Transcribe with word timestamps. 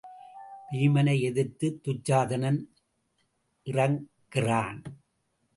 வீமனை 0.71 1.21
எதிர்த்துத் 1.21 1.79
துச்சாதனன் 1.83 2.59
இறக் 3.63 4.07
கிறான். 4.29 4.81